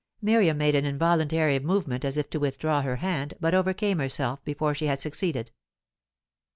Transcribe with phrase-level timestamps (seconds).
[0.19, 4.73] Miriam made an involuntary movement as if to withdraw her hand, but overcame herself before
[4.73, 5.51] she had succeeded.